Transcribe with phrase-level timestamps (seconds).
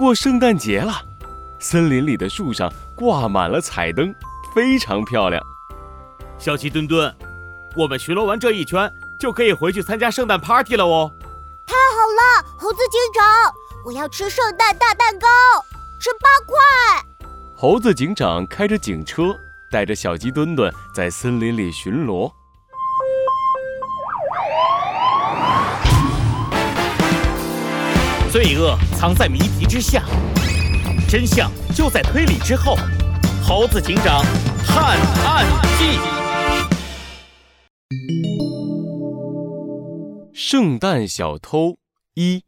[0.00, 0.94] 过圣诞节了，
[1.58, 4.14] 森林里的树上挂满了彩灯，
[4.54, 5.44] 非常漂亮。
[6.38, 7.14] 小鸡墩墩，
[7.76, 11.12] 我们巡逻完这一圈，就可以回去参加圣诞 party 了哦。
[11.66, 13.52] 太好了，猴子警长，
[13.84, 15.28] 我要吃圣诞大蛋糕，
[16.00, 17.04] 吃八块。
[17.54, 19.36] 猴子警长开着警车，
[19.70, 22.32] 带着小鸡墩墩在森林里巡逻。
[28.30, 30.04] 罪恶藏在谜题之下，
[31.08, 32.76] 真相就在推理之后。
[33.42, 34.24] 猴子警长
[34.64, 35.44] 探案
[35.76, 35.98] 记：
[40.32, 41.78] 圣诞小偷
[42.14, 42.44] 一。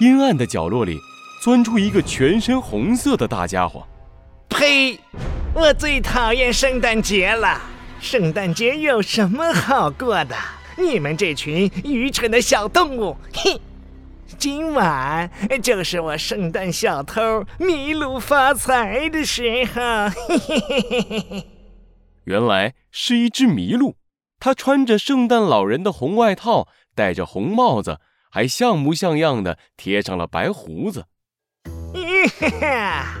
[0.00, 0.98] 阴暗的角落里，
[1.42, 3.88] 钻出一个全身红色的大家伙。
[4.50, 5.00] 呸！
[5.54, 7.58] 我最讨厌圣诞节了。
[8.00, 10.36] 圣诞节有什么好过的？
[10.76, 13.16] 你们这群愚蠢的小动物！
[13.32, 13.60] 嘿！
[14.38, 15.30] 今晚
[15.62, 20.08] 就是我圣诞小偷麋鹿发财的时候。
[20.08, 21.46] 嘿嘿嘿嘿嘿嘿！
[22.24, 23.96] 原来是一只麋鹿，
[24.40, 27.98] 它穿着圣诞老人的红外套，戴着红帽子，
[28.30, 31.06] 还像模像样的贴上了白胡子。
[32.40, 33.18] 哈哈！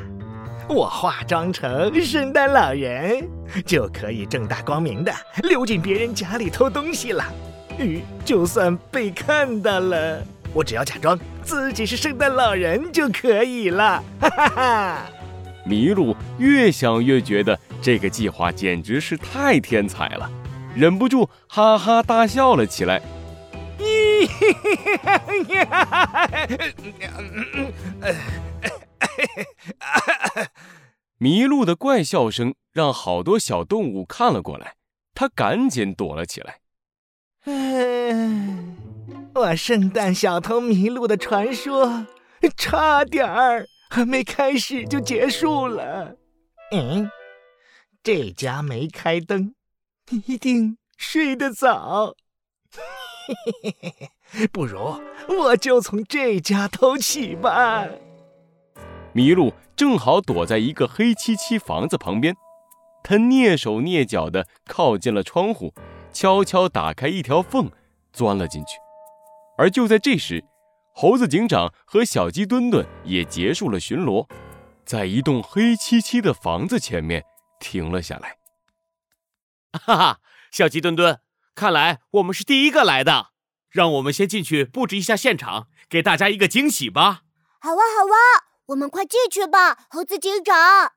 [0.68, 3.28] 我化妆成圣诞老人，
[3.64, 7.24] 就可以正大光明的溜进别人家里偷东西了。
[7.78, 10.22] 嗯，就算被看到了，
[10.52, 14.04] 我只要假装自己是圣诞老人就可以了。
[14.20, 15.06] 哈哈哈！
[15.66, 20.28] 麋鹿越想越觉得这个计划简直是太天才了，
[20.74, 23.00] 忍不住哈哈大笑了起来。
[31.22, 34.74] 麋鹿的怪笑声让好多小动物看了过来，
[35.14, 36.58] 它赶紧躲了起来。
[37.44, 38.12] 哎，
[39.32, 42.08] 我圣诞小偷麋鹿的传说
[42.56, 46.16] 差点儿还没开始就结束了。
[46.72, 47.08] 嗯，
[48.02, 49.54] 这家没开灯，
[50.26, 52.16] 一定睡得早。
[53.24, 53.94] 嘿嘿嘿
[54.32, 57.86] 嘿，不如我就从这家偷起吧。
[59.14, 59.52] 麋鹿
[59.82, 62.36] 正好躲在一个黑漆漆房子旁边，
[63.02, 65.74] 他蹑手蹑脚地靠近了窗户。
[66.12, 67.68] 悄悄打开一条缝，
[68.12, 68.78] 钻了进去。
[69.58, 70.44] 而就在这时，
[70.94, 74.28] 猴子警长和小鸡墩墩也结束了巡逻，
[74.84, 77.24] 在一栋黑漆漆的房子前面
[77.58, 78.36] 停了下来。
[79.72, 80.20] 哈哈，
[80.52, 81.18] 小鸡墩墩，
[81.56, 83.30] 看来我们是第一个来的。
[83.68, 87.22] 让我们先进去布置一下现场，给大家一个惊喜吧。
[87.58, 90.92] 好啊，好啊，我们快进去吧，猴子警长。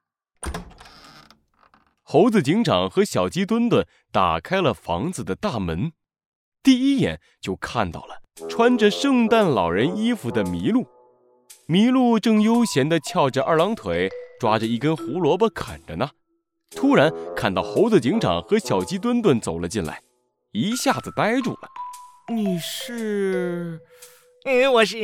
[2.02, 5.92] 猴子警长和小鸡墩墩打开了房子的大门，
[6.64, 10.88] 第一眼就看到了穿着圣诞老人衣服的麋鹿。
[11.68, 14.10] 麋鹿正悠闲地翘着二郎腿，
[14.40, 16.12] 抓着一根胡萝卜啃着呢。
[16.72, 20.02] 突然看到猴子警长和小鸡墩墩走了进来，
[20.54, 21.68] 一下子呆住了。
[22.34, 23.82] 你是？
[24.46, 24.98] 嗯，我是……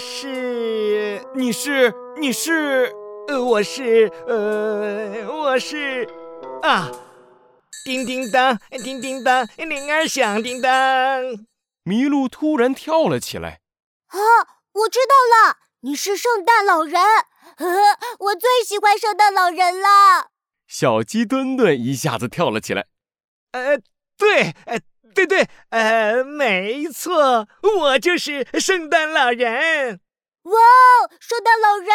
[0.00, 1.22] 是……
[1.34, 1.94] 你是？
[2.18, 2.92] 你是？
[3.28, 6.08] 呃，我是，呃，我是，
[6.62, 6.90] 啊，
[7.84, 10.72] 叮叮当，叮叮当，铃儿响叮当。
[11.84, 13.60] 麋鹿突然跳了起来。
[14.08, 14.18] 啊，
[14.72, 15.14] 我知道
[15.48, 17.00] 了，你是圣诞老人。
[17.56, 17.66] 呵，
[18.18, 20.30] 我最喜欢圣诞老人了。
[20.66, 22.86] 小鸡墩墩一下子跳了起来。
[23.52, 23.78] 呃，
[24.16, 24.80] 对，呃，
[25.14, 30.00] 对对，呃，没错，我就是圣诞老人。
[30.42, 31.10] 哇哦！
[31.20, 31.88] 圣诞老人，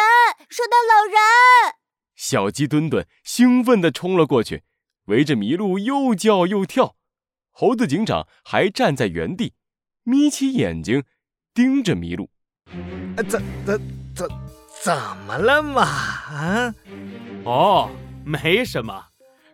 [0.48, 1.74] 圣诞老人！
[2.14, 4.62] 小鸡墩墩兴奋地冲了过去，
[5.06, 6.94] 围着麋鹿又叫又跳。
[7.50, 9.54] 猴子警长还站在原地，
[10.04, 11.04] 眯起眼睛
[11.52, 12.30] 盯着麋鹿。
[13.16, 13.80] 呃怎怎
[14.14, 14.28] 怎
[14.82, 14.94] 怎
[15.26, 15.82] 么了嘛？
[15.82, 16.74] 啊？
[17.44, 17.90] 哦，
[18.24, 19.06] 没什么，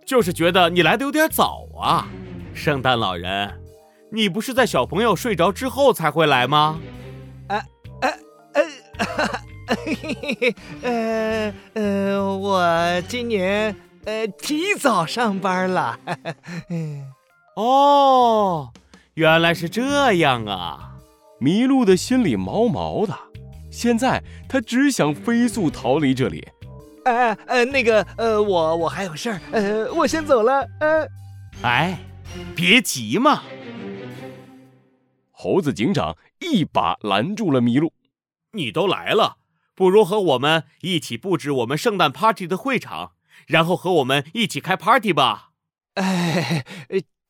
[0.07, 2.09] 就是觉得你来的有点早啊。
[2.55, 3.61] 圣诞老人，
[4.11, 6.81] 你不是在小朋友睡着之后才会来吗？
[9.75, 15.99] 嘿嘿嘿，呃 呃，我今年呃提早上班了。
[17.57, 18.71] 哦，
[19.15, 20.93] 原来是这样啊！
[21.41, 23.15] 麋鹿的心里毛毛的，
[23.71, 26.47] 现在他只想飞速逃离这里。
[27.05, 30.67] 呃呃，那个呃，我我还有事儿，呃，我先走了。
[30.81, 31.07] 呃，
[31.63, 31.99] 哎，
[32.55, 33.43] 别急嘛！
[35.31, 37.93] 猴子警长一把拦住了麋鹿。
[38.53, 39.39] 你都来了。
[39.75, 43.13] 不如和我们一起布置我们圣诞 party 的会场，
[43.47, 45.53] 然后和我们一起开 party 吧。
[45.95, 46.65] 哎，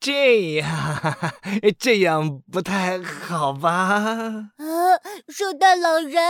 [0.00, 1.32] 这样，
[1.78, 3.70] 这样不太好吧？
[3.70, 4.52] 啊，
[5.28, 6.20] 圣诞老人，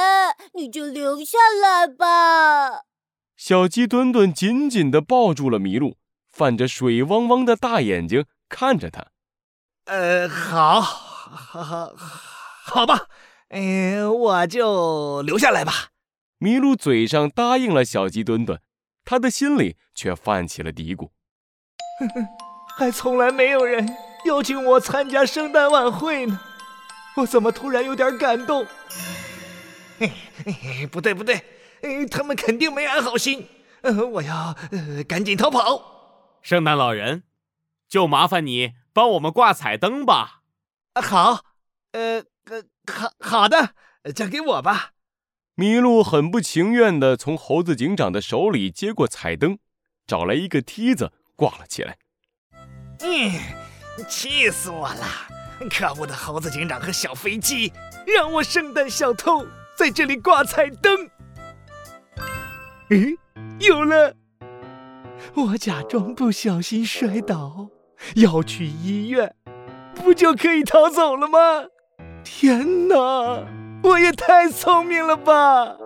[0.55, 2.83] 你就留下来吧。
[3.35, 5.97] 小鸡墩墩紧紧地抱住了麋鹿，
[6.31, 9.07] 泛着水汪汪的大眼睛看着他。
[9.87, 11.93] 呃，好，好，好，
[12.65, 13.07] 好吧，
[13.49, 15.89] 嗯，我就留下来吧。
[16.41, 18.61] 麋鹿嘴上答应了小鸡墩墩，
[19.05, 21.11] 他的心里却泛起了嘀咕。
[21.99, 22.29] 哼哼。
[22.75, 23.87] 还从来没有人
[24.25, 26.41] 邀请我参加圣诞晚会呢，
[27.17, 28.67] 我怎么突然有点感动？
[29.99, 30.11] 嘿
[30.45, 31.43] 嘿不对不对，
[32.11, 33.47] 他们肯定没安好心，
[34.13, 34.57] 我要
[35.07, 36.39] 赶紧逃跑。
[36.41, 37.25] 圣诞老人，
[37.93, 40.41] 就麻烦你帮我们挂彩灯吧。
[40.95, 41.45] 好，
[41.93, 42.25] 呃，
[42.91, 43.75] 好好的，
[44.15, 44.93] 交给我吧。
[45.57, 49.59] 麋鹿很不情愿地从猴子警长的手里接过彩灯，
[50.07, 51.99] 找来一个梯子挂了起来。
[53.01, 53.31] 嗯，
[54.09, 55.07] 气死我了！
[55.69, 57.71] 可恶的猴子警长和小飞机，
[58.07, 59.47] 让我圣诞小偷
[59.77, 61.11] 在这里挂彩灯。
[62.89, 63.19] 嗯，
[63.61, 64.17] 有了！
[65.35, 67.69] 我假装不小心摔倒，
[68.17, 69.35] 要去医院，
[69.95, 71.39] 不就可以逃走了吗？
[72.25, 73.45] 天哪，
[73.83, 75.77] 我也太聪明了吧！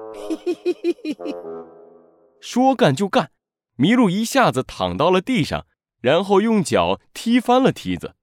[2.40, 3.30] 说干就干，
[3.78, 5.66] 麋鹿一下子躺到了地上。
[6.02, 8.14] 然后用脚踢翻了梯子。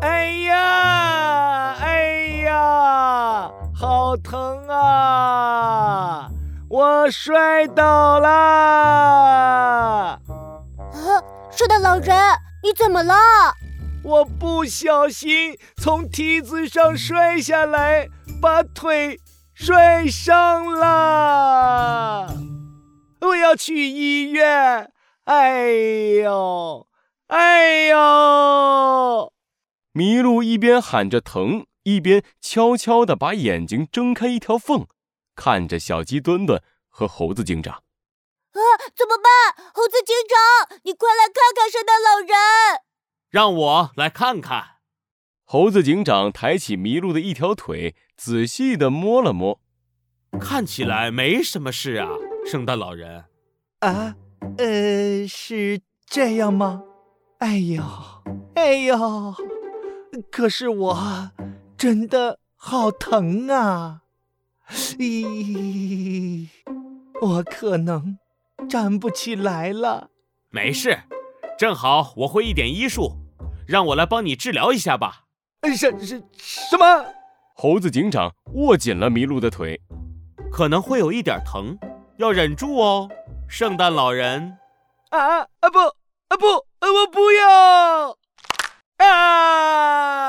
[0.00, 6.28] 哎呀，哎呀，好疼啊！
[6.68, 10.19] 我摔倒了。
[11.60, 12.16] 啊，圣诞老人，
[12.62, 13.14] 你怎么了？
[14.02, 18.08] 我不小心从梯子上摔下来，
[18.40, 19.20] 把腿
[19.52, 22.34] 摔伤了。
[23.20, 24.90] 我要去医院。
[25.24, 25.70] 哎
[26.22, 26.86] 呦，
[27.26, 29.30] 哎呦！
[29.92, 34.86] 麋鹿一边喊着疼，一边悄悄地把眼睛睁开一条缝，
[35.36, 37.82] 看着小鸡墩墩和猴子警长。
[38.70, 39.54] 啊，怎么办？
[39.74, 42.36] 猴子警长，你快来看看圣诞老人！
[43.30, 44.76] 让我来看看。
[45.44, 49.60] 猴子警长抬起麋鹿的一条腿，仔细地摸了摸，
[50.40, 52.08] 看起来没什么事啊，
[52.46, 53.24] 圣诞老人。
[53.80, 54.16] 啊。
[54.56, 56.82] 呃，是这样吗？
[57.40, 57.82] 哎呦，
[58.54, 59.34] 哎呦，
[60.30, 61.30] 可是我
[61.76, 64.00] 真的好疼啊！
[64.98, 66.48] 咦，
[67.20, 68.18] 我可能
[68.68, 70.10] 站不起来了。
[70.50, 71.00] 没事，
[71.58, 73.12] 正好我会一点医术，
[73.66, 75.24] 让我来帮你治疗一下吧。
[75.76, 77.06] 什什什么？
[77.54, 79.80] 猴子警长握紧了麋鹿的腿，
[80.50, 81.78] 可能会有一点疼，
[82.16, 83.08] 要忍住哦。
[83.48, 84.56] 圣诞老人，
[85.10, 85.78] 啊啊不
[86.28, 88.16] 啊不，我不要
[89.06, 90.20] 啊！